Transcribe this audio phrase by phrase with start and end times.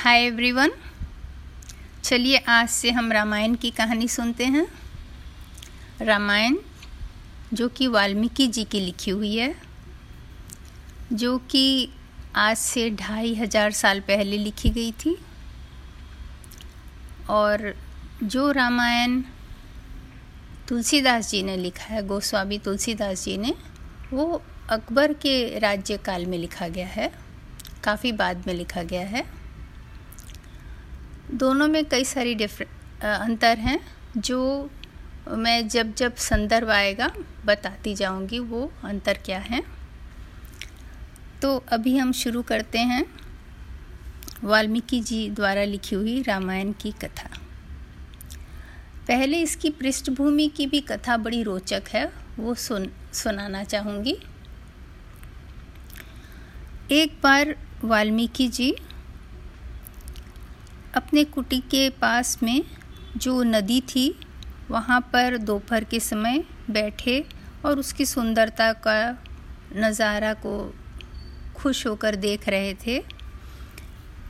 [0.00, 0.70] Hi everyone
[2.04, 4.66] चलिए, आज से हम रामायण की कहानी सुनते हैं।
[6.00, 6.56] रामायण,
[7.54, 9.54] जो कि वाल्मीकि जी की लिखी हुई है,
[11.12, 11.90] जो कि
[12.36, 15.16] आज से ढाई हज़ार साल पहले लिखी गई थी।
[17.30, 17.74] और
[18.22, 19.20] जो रामायण
[20.68, 23.54] तुलसीदास जी ने लिखा है, गोस्वामी तुलसीदास जी ने,
[24.12, 27.12] वो अकबर के राज्यकाल में लिखा गया है,
[27.84, 29.39] काफ़ी बाद में लिखा गया है।
[31.32, 33.78] दोनों में कई सारी डिफरेंट अंतर हैं,
[34.16, 34.70] जो
[35.28, 37.10] मैं जब जब संदर्भ आएगा,
[37.46, 39.62] बताती जाऊँगी वो अंतर क्या है।
[41.42, 43.04] तो अभी हम शुरू करते हैं
[44.44, 47.30] वाल्मीकि जी द्वारा लिखी हुई रामायण की कथा।
[49.08, 52.04] पहले इसकी पृष्ठभूमि की भी कथा बड़ी रोचक है,
[52.38, 54.16] वो सुन, सुनाना चाहूँगी।
[56.92, 57.54] एक बार
[57.84, 58.74] वाल्मीकि जी
[60.96, 62.62] अपने कुटी के पास में
[63.16, 64.14] जो नदी थी,
[64.70, 67.24] वहाँ पर दोपहर के समय बैठे
[67.64, 69.18] और उसकी सुंदरता का
[69.76, 70.74] नज़ारा को
[71.56, 72.98] खुश होकर देख रहे थे।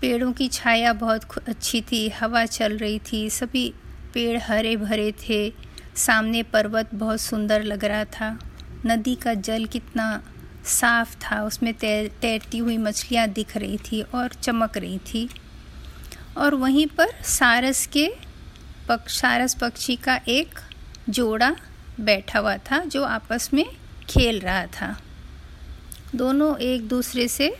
[0.00, 3.72] पेड़ों की छाया बहुत अच्छी थी, हवा चल रही थी, सभी
[4.14, 5.52] पेड़ हरे भरे थे,
[5.96, 8.38] सामने पर्वत बहुत सुंदर लग रहा था।
[8.86, 10.22] नदी का जल कितना
[10.64, 15.28] साफ़ था, उसमें तैर तैरती हुई मछलियाँ दिख रही थी और चमक रही थी।
[16.38, 18.08] और वहीं पर सारस के
[18.88, 20.58] पक्ष सारस पक्षी का एक
[21.08, 21.56] जोड़ा
[22.00, 23.64] बैठा हुआ था, जो आपस में
[24.08, 24.96] खेल रहा था।
[26.14, 27.56] दोनों एक दूसरे से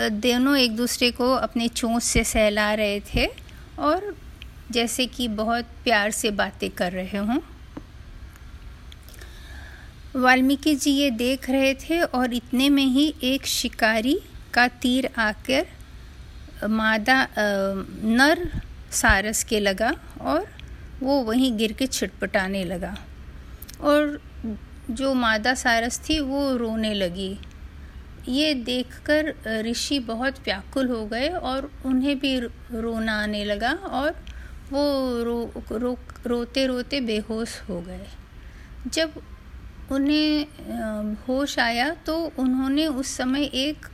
[0.00, 3.26] दोनों एक दूसरे को अपने चोंच से सहला रहे थे
[3.78, 4.16] और
[4.70, 7.38] जैसे कि बहुत प्यार से बातें कर रहे हों।
[10.16, 14.18] वाल्मीकि जी ये देख रहे थे और इतने में ही एक शिकारी
[14.54, 15.66] का तीर आकर
[16.64, 18.48] मादा नर
[18.92, 20.46] सारस के लगा और
[21.02, 22.96] वो वहीं गिर के छिटपटाने लगा।
[23.80, 24.20] और
[24.90, 27.38] जो मादा सारस थी वो रोने लगी।
[28.28, 29.34] ये देखकर
[29.66, 34.10] ऋषि बहुत व्याकुल हो गए और उन्हें भी रोना आने लगा और
[34.72, 34.82] वो
[35.24, 38.06] रो, रो रोते रोते बेहोश हो गए।
[38.86, 39.12] जब
[39.92, 43.86] उन्हें होश आया तो उन्होंने उस समय एक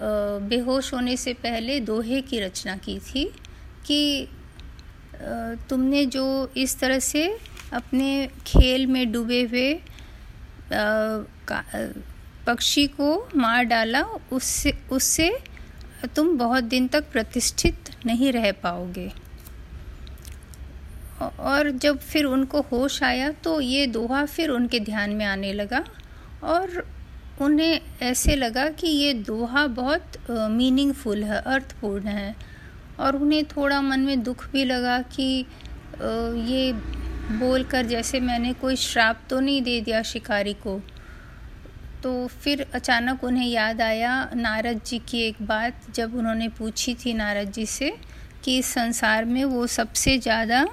[0.00, 3.24] बेहोश होने से पहले दोहे की रचना की थी
[3.86, 4.28] कि
[5.70, 6.24] तुमने जो
[6.56, 7.26] इस तरह से
[7.72, 9.72] अपने खेल में डूबे हुए
[12.46, 15.30] पक्षी को मार डाला, उससे उससे
[16.16, 19.10] तुम बहुत दिन तक प्रतिष्ठित नहीं रह पाओगे।
[21.40, 25.84] और जब फिर उनको होश आया तो ये दोहा फिर उनके ध्यान में आने लगा
[26.44, 26.84] और
[27.40, 32.34] उन्हें ऐसे लगा कि ये दोहा बहुत मीनिंगफुल है, अर्थपूर्ण है।
[33.00, 35.44] और उन्हें थोड़ा मन में दुख भी लगा कि
[36.44, 36.72] ये
[37.30, 40.80] बोलकर जैसे मैंने कोई श्राप तो नहीं दे दिया शिकारी को।
[42.02, 47.14] तो फिर अचानक उन्हें याद आया नारद जी की एक बात, जब उन्होंने पूछी थी
[47.14, 47.94] नारद जी से
[48.44, 50.66] कि इस संसार में वो सबसे ज़्यादा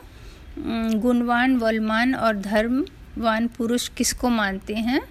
[0.58, 5.02] गुणवान बलवान और धर्मवान पुरुष किसको मानते हैं?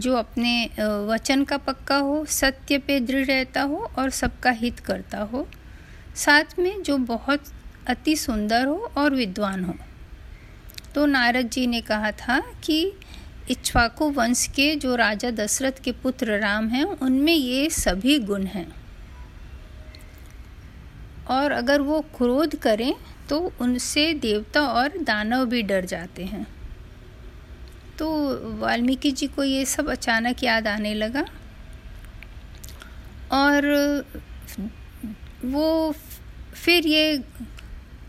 [0.00, 0.52] जो अपने
[1.08, 5.46] वचन का पक्का हो, सत्य पे दृढ़ रहता हो और सबका हित करता हो।
[6.16, 7.52] साथ में जो बहुत
[7.88, 9.74] अति सुंदर हो और विद्वान हो।
[10.94, 12.92] तो नारद जी ने कहा था कि
[13.50, 18.66] इच्छवाकु वंश के जो राजा दशरथ के पुत्र राम हैं, उनमें ये सभी गुण हैं।
[21.30, 22.92] और अगर वो क्रोध करें
[23.28, 26.46] तो उनसे देवता और दानव भी डर जाते हैं।
[28.00, 28.08] तो
[28.58, 31.24] वाल्मीकि जी को ये सब अचानक याद आने लगा।
[33.32, 33.66] और
[35.44, 35.94] वो
[36.54, 37.22] फिर ये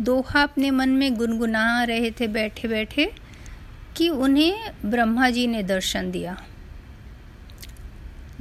[0.02, 3.12] दोहा अपने मन में गुनगुना रहे थे बैठे बैठे
[3.98, 6.38] कि उन्हें ब्रह्मा जी ने दर्शन दिया,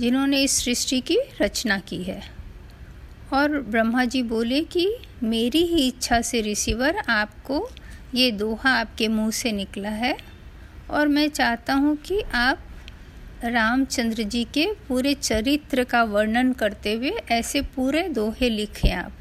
[0.01, 2.23] जिन्होंने इस सृष्टि की रचना की है।
[3.33, 4.89] और ब्रह्मा जी बोले कि
[5.23, 7.69] मेरी ही इच्छा से रिसीवर आपको
[8.15, 10.17] ये दोहा आपके मुँह से निकला है।
[10.91, 12.59] और मैं चाहता हूँ कि आप
[13.45, 19.13] रामचंद्र जी के पूरे चरित्र का वर्णन करते हुए ऐसे पूरे दोहे लिखें आप।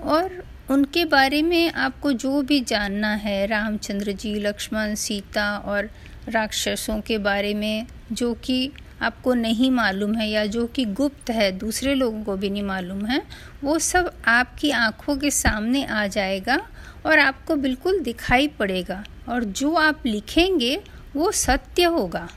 [0.00, 5.90] और उनके बारे में आपको जो भी जानना है, रामचंद्र जी, लक्ष्मण, सीता और
[6.28, 8.72] राक्षसों के बारे में, जो कि
[9.02, 13.06] आपको नहीं मालूम है या जो कि गुप्त है, दूसरे लोगों को भी नहीं मालूम
[13.06, 13.22] है,
[13.64, 16.66] वो सब आपकी आँखों के सामने आ जाएगा
[17.06, 20.82] और आपको बिल्कुल दिखाई पड़ेगा। और जो आप लिखेंगे
[21.16, 22.28] वो सत्य होगा।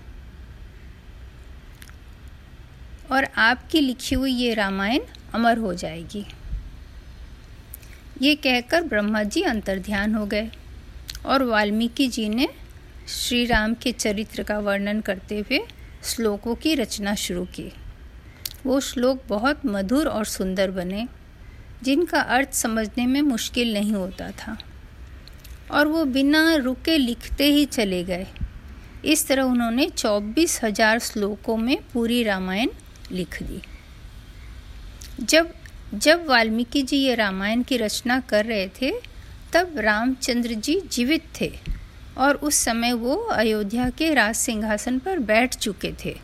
[3.11, 5.01] और आपकी लिखी हुई ये रामायण
[5.33, 6.25] अमर हो जाएगी।
[8.21, 10.51] ये कहकर ब्रह्मा जी अंतर्ध्यान हो गए
[11.25, 12.47] और वाल्मीकि जी ने
[13.07, 15.59] श्री राम के चरित्र का वर्णन करते हुए
[16.03, 17.73] श्लोकों की रचना शुरू की।
[18.65, 21.07] वो श्लोक बहुत मधुर और सुंदर बने,
[21.83, 24.57] जिनका अर्थ समझने में मुश्किल नहीं होता था।
[25.71, 28.27] और वो बिना रुके लिखते ही चले गए।
[29.05, 32.69] इस तरह उन्होंने चौबीस हज़ार श्लोकों में पूरी रामायण
[33.11, 33.61] लिख दी।
[35.21, 35.53] जब
[35.93, 38.91] जब वाल्मीकि जी ये रामायण की रचना कर रहे थे,
[39.53, 41.51] तब रामचंद्र जी जीवित थे
[42.17, 46.15] और उस समय वो अयोध्या के राज सिंहासन पर बैठ चुके थे।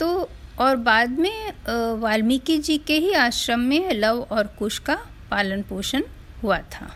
[0.00, 0.28] तो
[0.58, 1.52] और बाद में
[2.00, 4.98] वाल्मीकि जी के ही आश्रम में लव और कुश का
[5.30, 6.02] पालन पोषण
[6.42, 6.90] हुआ था।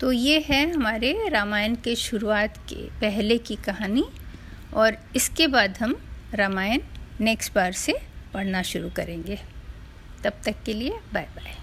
[0.00, 4.04] तो ये है हमारे रामायण के शुरुआत के, पहले की कहानी
[4.74, 5.96] और इसके बाद हम
[6.34, 6.80] रामायण
[7.20, 7.94] नेक्स्ट बार से
[8.34, 9.38] पढ़ना शुरू करेंगे।
[10.24, 11.59] तब तक के लिए बाय बाय